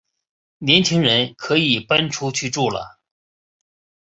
[0.57, 2.99] 年轻人可以搬出去住了